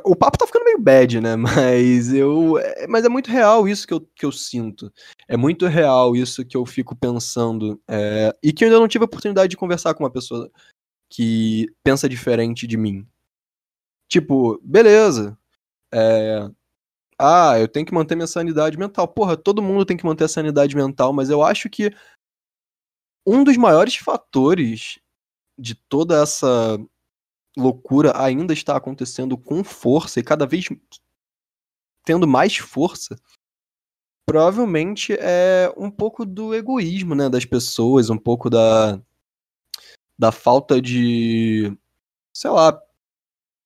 o 0.04 0.16
papo 0.16 0.38
tá 0.38 0.48
ficando 0.48 0.66
meio 0.66 0.80
bad, 0.80 1.22
né? 1.22 1.36
Mas 1.38 2.14
eu. 2.14 2.58
É, 2.58 2.88
mas 2.88 3.06
é 3.06 3.10
muito 3.10 3.30
real 3.30 3.68
isso 3.68 3.88
que 3.88 3.94
eu, 3.94 4.02
que 4.02 4.26
eu 4.26 4.32
sinto. 4.32 4.92
É 5.28 5.38
muito 5.38 5.68
real 5.68 6.16
isso 6.16 6.46
que 6.46 6.58
eu 6.58 6.66
fico 6.66 6.96
pensando. 6.96 7.82
É, 7.88 8.36
e 8.42 8.52
que 8.52 8.64
eu 8.64 8.68
ainda 8.68 8.80
não 8.80 8.88
tive 8.88 9.04
a 9.04 9.06
oportunidade 9.06 9.50
de 9.50 9.58
conversar 9.58 9.94
com 9.94 10.04
uma 10.04 10.12
pessoa 10.12 10.50
que 11.10 11.68
pensa 11.84 12.10
diferente 12.10 12.66
de 12.66 12.78
mim. 12.78 13.08
Tipo, 14.10 14.60
beleza. 14.64 15.38
É, 15.94 16.50
ah, 17.20 17.60
eu 17.60 17.68
tenho 17.68 17.86
que 17.86 17.94
manter 17.94 18.16
minha 18.16 18.28
sanidade 18.28 18.78
mental. 18.78 19.08
Porra, 19.08 19.38
todo 19.38 19.62
mundo 19.62 19.86
tem 19.86 19.98
que 19.98 20.06
manter 20.06 20.26
a 20.26 20.28
sanidade 20.28 20.76
mental, 20.76 21.14
mas 21.14 21.30
eu 21.30 21.44
acho 21.44 21.70
que 21.70 21.92
um 23.26 23.44
dos 23.44 23.58
maiores 23.58 23.96
fatores 23.96 25.00
de 25.58 25.76
toda 25.76 26.22
essa 26.22 26.78
loucura 27.58 28.14
ainda 28.16 28.54
está 28.54 28.76
acontecendo 28.76 29.38
com 29.38 29.64
força 29.64 30.20
e 30.20 30.24
cada 30.24 30.46
vez 30.46 30.66
tendo 32.06 32.28
mais 32.28 32.58
força, 32.58 33.16
provavelmente 34.26 35.14
é 35.14 35.74
um 35.78 35.90
pouco 35.90 36.26
do 36.26 36.54
egoísmo, 36.54 37.16
né, 37.16 37.30
das 37.30 37.46
pessoas, 37.46 38.10
um 38.10 38.18
pouco 38.18 38.50
da 38.50 39.00
da 40.18 40.32
falta 40.32 40.80
de, 40.80 41.76
sei 42.34 42.52
lá, 42.52 42.80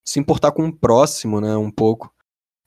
se 0.06 0.20
importar 0.20 0.51
com 0.53 0.65
o 0.67 0.75
próximo, 0.75 1.41
né, 1.41 1.56
um 1.58 1.70
pouco. 1.70 2.12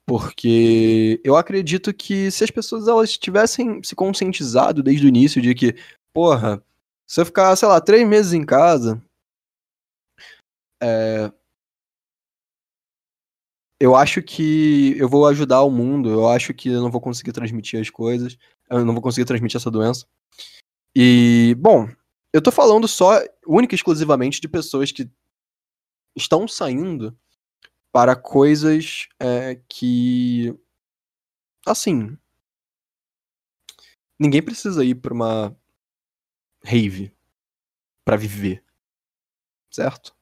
Porque 0.06 1.20
eu 1.24 1.36
acredito 1.36 1.94
que 1.94 2.30
se 2.30 2.44
as 2.44 2.50
pessoas 2.50 2.88
elas 2.88 3.16
tivessem 3.16 3.82
se 3.82 3.94
conscientizado 3.94 4.82
desde 4.82 5.06
o 5.06 5.08
início 5.08 5.40
de 5.40 5.54
que, 5.54 5.76
porra, 6.12 6.62
se 7.06 7.20
eu 7.20 7.26
ficar, 7.26 7.54
sei 7.56 7.68
lá, 7.68 7.80
três 7.80 8.06
meses 8.06 8.32
em 8.32 8.44
casa, 8.44 9.02
é... 10.82 11.32
Eu 13.78 13.96
acho 13.96 14.22
que 14.22 14.94
eu 14.98 15.08
vou 15.08 15.26
ajudar 15.26 15.62
o 15.62 15.70
mundo, 15.70 16.10
eu 16.10 16.28
acho 16.28 16.52
que 16.52 16.68
eu 16.68 16.82
não 16.82 16.90
vou 16.90 17.00
conseguir 17.00 17.32
transmitir 17.32 17.80
as 17.80 17.88
coisas, 17.88 18.36
eu 18.68 18.84
não 18.84 18.92
vou 18.92 19.02
conseguir 19.02 19.24
transmitir 19.24 19.56
essa 19.56 19.70
doença. 19.70 20.06
E, 20.94 21.56
bom, 21.58 21.88
eu 22.32 22.42
tô 22.42 22.52
falando 22.52 22.86
só, 22.86 23.20
única 23.46 23.74
e 23.74 23.76
exclusivamente, 23.76 24.40
de 24.40 24.48
pessoas 24.48 24.92
que 24.92 25.10
estão 26.16 26.46
saindo 26.46 27.16
para 27.92 28.14
coisas 28.14 29.08
é, 29.18 29.60
que. 29.68 30.54
Assim. 31.66 32.16
Ninguém 34.18 34.42
precisa 34.42 34.84
ir 34.84 34.96
pra 34.96 35.14
uma 35.14 35.56
rave 36.62 37.12
para 38.04 38.16
viver. 38.16 38.62
Certo? 39.70 40.14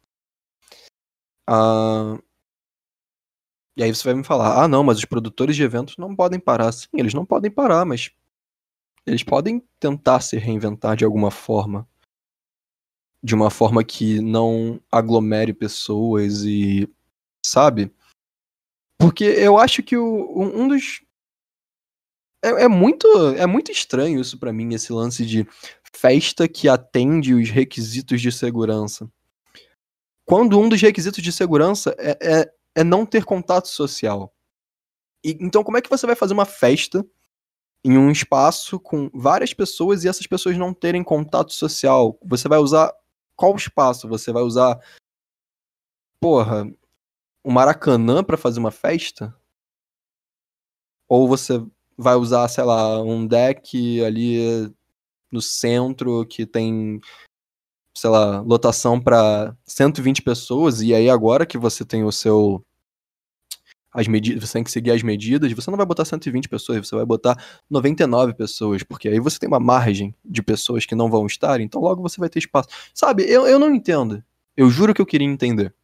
Ah, 1.50 2.21
e 3.75 3.83
aí 3.83 3.95
você 3.95 4.05
vai 4.05 4.14
me 4.14 4.25
falar, 4.25 4.62
ah 4.62 4.69
não, 4.69 4.85
mas 4.85 4.99
os 4.99 5.05
produtores 5.07 5.57
de 5.57 5.62
eventos 5.62 5.97
não 5.97 6.14
podem 6.14 6.38
parar. 6.38 6.71
Sim, 6.73 6.88
eles 6.93 7.14
não 7.14 7.25
podem 7.25 7.50
parar, 7.50 7.87
mas 7.87 8.11
eles 9.07 9.23
podem 9.23 9.67
tentar 9.81 10.21
se 10.21 10.37
reinventar 10.37 10.95
de 10.95 11.07
alguma 11.07 11.31
forma. 11.31 11.88
De 13.23 13.35
uma 13.35 13.50
forma 13.50 13.83
que 13.83 14.21
não 14.21 14.78
aglomere 14.93 15.55
pessoas 15.55 16.43
e. 16.45 16.87
Sabe? 17.45 17.90
Porque 19.00 19.25
eu 19.25 19.57
acho 19.57 19.83
que 19.83 19.97
o, 19.97 20.38
um 20.38 20.69
dos. 20.69 21.02
É, 22.45 22.64
é 22.64 22.69
muito, 22.69 23.07
é 23.37 23.47
muito 23.47 23.73
estranho 23.73 24.21
isso 24.21 24.38
para 24.38 24.52
mim, 24.52 24.75
esse 24.75 24.93
lance 24.93 25.25
de 25.25 25.47
festa 25.95 26.47
que 26.47 26.69
atende 26.69 27.33
os 27.33 27.49
requisitos 27.49 28.21
de 28.21 28.31
segurança 28.31 29.11
quando 30.28 30.61
um 30.61 30.68
dos 30.68 30.82
requisitos 30.82 31.23
de 31.23 31.32
segurança 31.32 31.97
é, 31.99 32.18
é, 32.20 32.54
é 32.75 32.85
não 32.85 33.06
ter 33.06 33.25
contato 33.25 33.66
social. 33.66 34.30
E, 35.25 35.30
então, 35.40 35.64
como 35.64 35.78
é 35.78 35.80
que 35.80 35.88
você 35.88 36.06
vai 36.06 36.14
fazer 36.14 36.35
uma 36.35 36.44
festa 36.44 37.04
em 37.82 37.97
um 37.97 38.11
espaço 38.11 38.78
com 38.78 39.08
várias 39.14 39.54
pessoas 39.54 40.04
e 40.04 40.08
essas 40.08 40.26
pessoas 40.26 40.58
não 40.58 40.75
terem 40.75 41.02
contato 41.02 41.54
social? 41.54 42.18
Você 42.23 42.47
vai 42.47 42.58
usar 42.58 42.94
qual 43.35 43.56
espaço? 43.56 44.06
Você 44.06 44.30
vai 44.30 44.42
usar, 44.42 44.78
porra, 46.20 46.70
o 47.42 47.50
Maracanã 47.50 48.23
para 48.23 48.37
fazer 48.37 48.61
uma 48.61 48.70
festa? 48.70 49.35
Ou 51.08 51.26
você 51.26 51.54
vai 51.97 52.16
usar, 52.16 52.47
sei 52.49 52.64
lá, 52.64 53.02
um 53.02 53.26
deck 53.26 54.04
ali 54.04 54.70
no 55.32 55.40
centro 55.40 56.26
que 56.26 56.44
tem 56.44 57.00
sei 57.99 58.11
lá, 58.11 58.40
lotação 58.43 59.00
para 59.00 59.57
120 59.67 60.23
pessoas, 60.23 60.81
e 60.81 60.95
aí 60.95 61.11
agora 61.11 61.45
que 61.45 61.59
você 61.59 61.85
tem 61.85 62.05
o 62.05 62.12
seu. 62.12 62.64
As 63.93 64.07
medidas, 64.07 64.49
você 64.49 64.52
tem 64.52 64.62
que 64.62 64.71
seguir 64.71 64.93
as 64.93 65.02
medidas, 65.02 65.50
você 65.50 65.69
não 65.71 65.76
vai 65.76 65.87
botar 65.87 66.05
120 66.05 66.49
pessoas, 66.49 66.87
você 66.87 66.95
vai 66.95 67.05
botar 67.05 67.37
99 67.69 68.35
pessoas, 68.35 68.85
porque 68.85 69.09
aí 69.09 69.19
você 69.19 69.38
tem 69.38 69.49
uma 69.49 69.59
margem 69.59 70.14
de 70.25 70.43
pessoas 70.43 70.87
que 70.87 70.95
não 70.95 71.11
vão 71.11 71.26
estar, 71.26 71.61
então 71.61 71.81
logo 71.81 72.00
você 72.02 72.21
vai 72.21 72.28
ter 72.28 72.38
espaço. 72.38 72.69
Sabe, 72.95 73.25
eu, 73.25 73.47
eu 73.49 73.59
não 73.59 73.75
entendo. 73.75 74.23
Eu 74.57 74.71
juro 74.71 74.95
que 74.95 75.00
eu 75.00 75.07
queria 75.07 75.26
entender. 75.26 75.75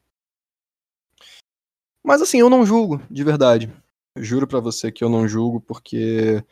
Mas 2.05 2.23
assim, 2.23 2.39
eu 2.39 2.51
não 2.51 2.65
julgo, 2.65 3.01
de 3.11 3.25
verdade. 3.25 3.73
Eu 4.15 4.23
juro 4.23 4.47
para 4.47 4.61
você 4.61 4.93
que 4.93 5.03
eu 5.03 5.09
não 5.09 5.27
julgo, 5.27 5.61
porque 5.61 6.45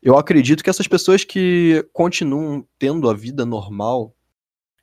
eu 0.00 0.16
acredito 0.16 0.64
que 0.64 0.70
essas 0.70 0.88
pessoas 0.88 1.24
que 1.24 1.86
continuam 1.92 2.66
tendo 2.78 3.10
a 3.10 3.14
vida 3.14 3.44
normal, 3.44 4.14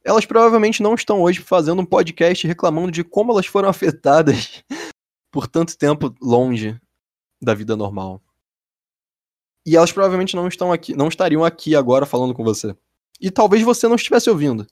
elas 0.03 0.25
provavelmente 0.25 0.81
não 0.81 0.95
estão 0.95 1.21
hoje 1.21 1.41
fazendo 1.41 1.81
um 1.81 1.85
podcast 1.85 2.45
reclamando 2.47 2.91
de 2.91 3.03
como 3.03 3.31
elas 3.31 3.45
foram 3.45 3.69
afetadas 3.69 4.63
por 5.31 5.47
tanto 5.47 5.77
tempo 5.77 6.13
longe 6.21 6.79
da 7.41 7.53
vida 7.53 7.75
normal. 7.75 8.21
E 9.65 9.75
elas 9.75 9.91
provavelmente 9.91 10.35
não 10.35 10.47
estão 10.47 10.71
aqui, 10.71 10.95
não 10.95 11.07
estariam 11.07 11.43
aqui 11.43 11.75
agora 11.75 12.05
falando 12.05 12.33
com 12.33 12.43
você. 12.43 12.75
E 13.19 13.29
talvez 13.29 13.61
você 13.61 13.87
não 13.87 13.95
estivesse 13.95 14.29
ouvindo. 14.29 14.65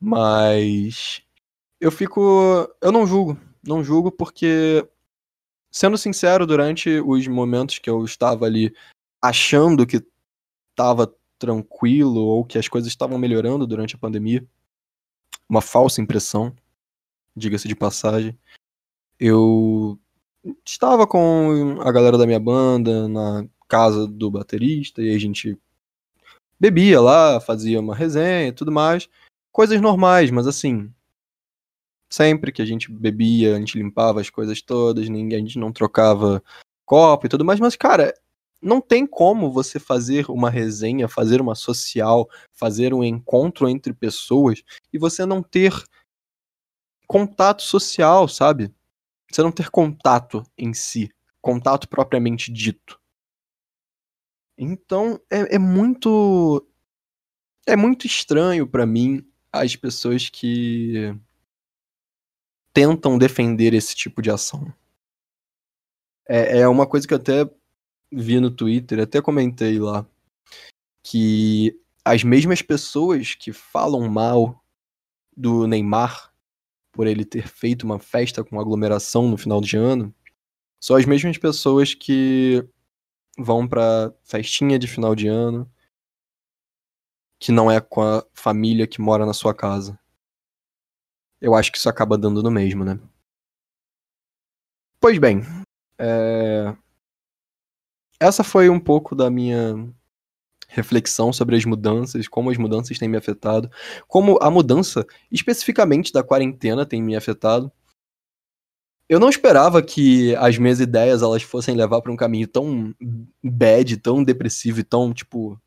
Mas 0.00 1.22
eu 1.80 1.90
fico, 1.90 2.20
eu 2.80 2.92
não 2.92 3.06
julgo, 3.06 3.38
não 3.62 3.82
julgo 3.82 4.10
porque 4.10 4.88
sendo 5.74 5.98
sincero, 5.98 6.46
durante 6.46 7.00
os 7.00 7.26
momentos 7.26 7.80
que 7.80 7.90
eu 7.90 8.04
estava 8.04 8.46
ali 8.46 8.72
achando 9.20 9.84
que 9.84 10.00
estava 10.70 11.12
tranquilo 11.38 12.20
ou 12.20 12.44
que 12.44 12.58
as 12.58 12.68
coisas 12.68 12.88
estavam 12.88 13.18
melhorando 13.18 13.66
durante 13.66 13.94
a 13.94 13.98
pandemia, 13.98 14.46
uma 15.48 15.60
falsa 15.60 16.00
impressão, 16.00 16.54
diga-se 17.36 17.68
de 17.68 17.74
passagem, 17.74 18.38
eu 19.18 19.98
estava 20.64 21.06
com 21.06 21.78
a 21.80 21.92
galera 21.92 22.18
da 22.18 22.26
minha 22.26 22.40
banda 22.40 23.08
na 23.08 23.46
casa 23.68 24.06
do 24.06 24.30
baterista 24.30 25.02
e 25.02 25.14
a 25.14 25.18
gente 25.18 25.58
bebia 26.58 27.00
lá, 27.00 27.40
fazia 27.40 27.80
uma 27.80 27.94
resenha 27.94 28.48
e 28.48 28.52
tudo 28.52 28.72
mais. 28.72 29.08
Coisas 29.52 29.80
normais, 29.80 30.30
mas 30.30 30.46
assim. 30.46 30.92
Sempre 32.10 32.52
que 32.52 32.62
a 32.62 32.64
gente 32.64 32.90
bebia, 32.92 33.56
a 33.56 33.58
gente 33.58 33.76
limpava 33.76 34.20
as 34.20 34.30
coisas 34.30 34.62
todas, 34.62 35.08
ninguém, 35.08 35.38
a 35.38 35.40
gente 35.40 35.58
não 35.58 35.72
trocava 35.72 36.42
copo 36.84 37.26
e 37.26 37.28
tudo 37.28 37.44
mais, 37.44 37.58
mas, 37.58 37.74
cara, 37.74 38.14
não 38.64 38.80
tem 38.80 39.06
como 39.06 39.52
você 39.52 39.78
fazer 39.78 40.30
uma 40.30 40.48
resenha, 40.48 41.06
fazer 41.06 41.40
uma 41.40 41.54
social, 41.54 42.28
fazer 42.50 42.94
um 42.94 43.04
encontro 43.04 43.68
entre 43.68 43.92
pessoas 43.92 44.62
e 44.90 44.98
você 44.98 45.26
não 45.26 45.42
ter 45.42 45.72
contato 47.06 47.62
social, 47.62 48.26
sabe? 48.26 48.74
Você 49.30 49.42
não 49.42 49.52
ter 49.52 49.70
contato 49.70 50.42
em 50.56 50.72
si, 50.72 51.10
contato 51.42 51.86
propriamente 51.86 52.50
dito. 52.50 52.98
Então 54.56 55.20
é, 55.30 55.56
é 55.56 55.58
muito. 55.58 56.66
É 57.66 57.76
muito 57.76 58.06
estranho 58.06 58.66
para 58.66 58.86
mim 58.86 59.26
as 59.52 59.76
pessoas 59.76 60.28
que 60.28 61.14
tentam 62.72 63.18
defender 63.18 63.74
esse 63.74 63.94
tipo 63.94 64.22
de 64.22 64.30
ação. 64.30 64.72
É, 66.26 66.60
é 66.60 66.68
uma 66.68 66.86
coisa 66.86 67.06
que 67.06 67.12
eu 67.14 67.18
até 67.18 67.48
vi 68.12 68.40
no 68.40 68.50
Twitter, 68.50 69.00
até 69.00 69.20
comentei 69.20 69.78
lá, 69.78 70.06
que 71.02 71.78
as 72.04 72.22
mesmas 72.22 72.62
pessoas 72.62 73.34
que 73.34 73.52
falam 73.52 74.08
mal 74.08 74.62
do 75.36 75.66
Neymar 75.66 76.32
por 76.92 77.06
ele 77.06 77.24
ter 77.24 77.48
feito 77.48 77.82
uma 77.82 77.98
festa 77.98 78.44
com 78.44 78.60
aglomeração 78.60 79.28
no 79.28 79.36
final 79.36 79.60
de 79.60 79.76
ano, 79.76 80.14
são 80.80 80.94
as 80.94 81.04
mesmas 81.04 81.36
pessoas 81.36 81.92
que 81.92 82.64
vão 83.36 83.66
pra 83.66 84.14
festinha 84.22 84.78
de 84.78 84.86
final 84.86 85.14
de 85.14 85.26
ano 85.26 85.68
que 87.38 87.52
não 87.52 87.70
é 87.70 87.80
com 87.80 88.00
a 88.00 88.24
família 88.32 88.86
que 88.86 89.00
mora 89.00 89.26
na 89.26 89.34
sua 89.34 89.54
casa. 89.54 89.98
Eu 91.40 91.54
acho 91.54 91.70
que 91.70 91.76
isso 91.76 91.90
acaba 91.90 92.16
dando 92.16 92.42
no 92.42 92.50
mesmo, 92.50 92.84
né? 92.84 92.98
Pois 94.98 95.18
bem, 95.18 95.42
é... 95.98 96.74
essa 98.24 98.42
foi 98.42 98.70
um 98.70 98.80
pouco 98.80 99.14
da 99.14 99.30
minha 99.30 99.76
reflexão 100.68 101.32
sobre 101.32 101.56
as 101.56 101.64
mudanças, 101.64 102.26
como 102.26 102.50
as 102.50 102.56
mudanças 102.56 102.98
têm 102.98 103.08
me 103.08 103.16
afetado, 103.16 103.70
como 104.08 104.38
a 104.40 104.50
mudança 104.50 105.06
especificamente 105.30 106.12
da 106.12 106.22
quarentena 106.22 106.86
tem 106.86 107.02
me 107.02 107.14
afetado. 107.14 107.70
Eu 109.08 109.20
não 109.20 109.28
esperava 109.28 109.82
que 109.82 110.34
as 110.36 110.56
minhas 110.56 110.80
ideias 110.80 111.22
elas 111.22 111.42
fossem 111.42 111.76
levar 111.76 112.00
para 112.00 112.10
um 112.10 112.16
caminho 112.16 112.48
tão 112.48 112.94
bad, 113.42 113.96
tão 113.98 114.24
depressivo 114.24 114.80
e 114.80 114.84
tão 114.84 115.12
tipo 115.12 115.60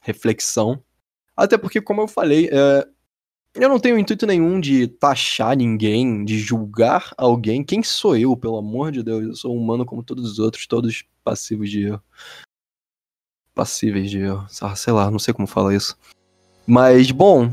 reflexão. 0.00 0.80
Até 1.36 1.58
porque, 1.58 1.80
como 1.80 2.00
eu 2.02 2.06
falei, 2.06 2.48
é, 2.52 2.86
eu 3.56 3.68
não 3.68 3.80
tenho 3.80 3.98
intuito 3.98 4.24
nenhum 4.24 4.60
de 4.60 4.86
taxar 4.86 5.56
ninguém, 5.56 6.24
de 6.24 6.38
julgar 6.38 7.12
alguém. 7.18 7.64
Quem 7.64 7.82
sou 7.82 8.16
eu, 8.16 8.36
pelo 8.36 8.56
amor 8.56 8.92
de 8.92 9.02
Deus? 9.02 9.24
Eu 9.24 9.34
sou 9.34 9.56
humano 9.56 9.84
como 9.84 10.04
todos 10.04 10.30
os 10.30 10.38
outros, 10.38 10.66
todos 10.66 11.04
passivos 11.24 11.70
de 11.70 11.86
erro 11.86 12.02
passíveis 13.54 14.10
de 14.10 14.18
erro. 14.18 14.44
Sei 14.48 14.92
lá, 14.92 15.10
não 15.10 15.18
sei 15.18 15.32
como 15.32 15.46
fala 15.46 15.74
isso. 15.74 15.96
Mas, 16.66 17.10
bom. 17.10 17.50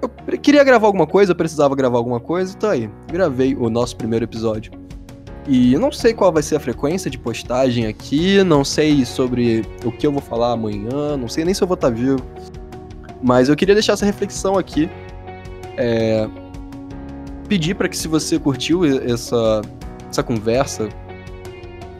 Eu 0.00 0.38
queria 0.38 0.64
gravar 0.64 0.86
alguma 0.86 1.06
coisa, 1.06 1.34
precisava 1.34 1.76
gravar 1.76 1.98
alguma 1.98 2.18
coisa, 2.18 2.56
tá 2.56 2.72
aí. 2.72 2.90
Gravei 3.10 3.54
o 3.54 3.68
nosso 3.68 3.96
primeiro 3.96 4.24
episódio. 4.24 4.72
E 5.46 5.72
eu 5.72 5.80
não 5.80 5.92
sei 5.92 6.14
qual 6.14 6.32
vai 6.32 6.42
ser 6.42 6.56
a 6.56 6.60
frequência 6.60 7.10
de 7.10 7.18
postagem 7.18 7.86
aqui, 7.86 8.42
não 8.44 8.64
sei 8.64 9.04
sobre 9.04 9.64
o 9.84 9.90
que 9.90 10.06
eu 10.06 10.12
vou 10.12 10.22
falar 10.22 10.52
amanhã, 10.52 11.16
não 11.16 11.28
sei 11.28 11.44
nem 11.44 11.52
se 11.52 11.62
eu 11.62 11.66
vou 11.66 11.74
estar 11.74 11.88
tá 11.88 11.94
vivo. 11.94 12.18
Mas 13.20 13.48
eu 13.48 13.56
queria 13.56 13.74
deixar 13.74 13.92
essa 13.92 14.06
reflexão 14.06 14.56
aqui. 14.56 14.88
É... 15.76 16.28
Pedir 17.48 17.74
para 17.74 17.88
que 17.88 17.96
se 17.96 18.08
você 18.08 18.38
curtiu 18.38 18.84
essa, 18.84 19.62
essa 20.08 20.22
conversa, 20.22 20.88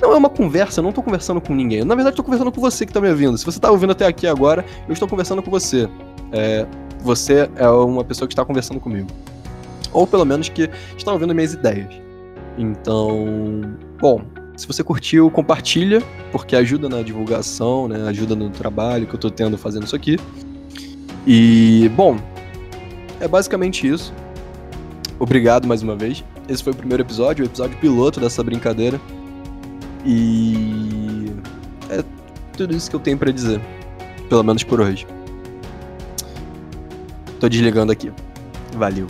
não 0.03 0.13
é 0.13 0.17
uma 0.17 0.29
conversa, 0.29 0.81
eu 0.81 0.83
não 0.83 0.93
tô 0.93 1.01
conversando 1.01 1.41
com 1.41 1.55
ninguém. 1.55 1.85
Na 1.85 1.95
verdade, 1.95 2.17
tô 2.17 2.25
conversando 2.25 2.51
com 2.51 2.61
você 2.61 2.85
que 2.85 2.93
tá 2.93 3.01
me 3.01 3.09
ouvindo. 3.09 3.39
Se 3.39 3.45
você 3.45 3.61
tá 3.61 3.71
ouvindo 3.71 3.93
até 3.93 4.05
aqui 4.05 4.27
agora, 4.27 4.65
eu 4.89 4.93
estou 4.93 5.07
conversando 5.07 5.41
com 5.41 5.51
você. 5.51 5.89
É, 6.33 6.67
você 7.01 7.49
é 7.55 7.69
uma 7.69 8.05
pessoa 8.05 8.27
que 8.27 8.35
está 8.35 8.45
conversando 8.45 8.81
comigo. 8.81 9.07
Ou 9.93 10.05
pelo 10.05 10.25
menos 10.25 10.49
que 10.49 10.69
está 10.97 11.13
ouvindo 11.13 11.33
minhas 11.33 11.55
ideias. 11.55 11.95
Então, 12.59 13.77
bom, 14.01 14.23
se 14.57 14.67
você 14.67 14.83
curtiu, 14.83 15.31
compartilha, 15.31 16.03
porque 16.33 16.57
ajuda 16.57 16.89
na 16.89 17.01
divulgação, 17.01 17.87
né? 17.87 18.09
Ajuda 18.09 18.35
no 18.35 18.51
trabalho 18.51 19.07
que 19.07 19.15
eu 19.15 19.21
tô 19.21 19.31
tendo 19.31 19.57
fazendo 19.57 19.85
isso 19.85 19.95
aqui. 19.95 20.19
E, 21.25 21.89
bom, 21.95 22.19
é 23.21 23.29
basicamente 23.29 23.87
isso. 23.87 24.13
Obrigado 25.21 25.69
mais 25.69 25.81
uma 25.81 25.95
vez. 25.95 26.25
Esse 26.49 26.65
foi 26.65 26.73
o 26.73 26.77
primeiro 26.77 27.05
episódio, 27.05 27.45
o 27.45 27.49
episódio 27.49 27.79
piloto 27.79 28.19
dessa 28.19 28.43
brincadeira. 28.43 29.01
E 30.05 31.33
é 31.91 32.03
tudo 32.57 32.75
isso 32.75 32.91
que 32.91 32.97
eu 32.97 33.01
tenho 33.01 33.19
para 33.19 33.31
dizer, 33.31 33.61
pelo 34.29 34.43
menos 34.43 34.65
por 34.65 34.81
hoje. 34.81 35.07
Tô 37.39 37.49
desligando 37.49 37.93
aqui. 37.93 38.13
Valeu. 38.75 39.07